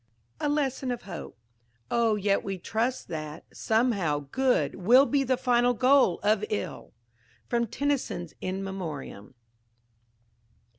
[0.39, 1.37] A LESSON OF HOPE
[1.91, 6.95] "Oh, yet we trust that, somehow, good Will be the final goal of ill!"
[7.47, 9.35] From TENNYSON'S "In Memoriam."